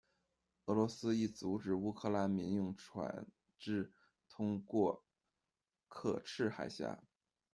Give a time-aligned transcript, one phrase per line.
[0.65, 3.27] 俄罗斯亦阻止乌克兰民用船
[3.59, 3.93] 只
[4.27, 5.03] 通过
[5.87, 7.03] 刻赤海峡。